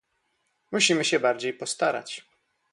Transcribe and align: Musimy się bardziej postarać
Musimy 0.71 1.05
się 1.05 1.19
bardziej 1.19 1.53
postarać 1.53 2.25